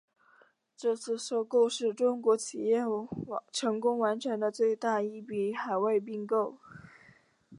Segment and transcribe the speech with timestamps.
[0.75, 2.81] 这次收购是中国企业
[3.51, 6.57] 成功完成的最大一笔海外并购。